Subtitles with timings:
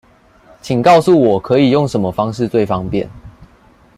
[0.63, 3.07] 請告訴我可以用什麼方式最方便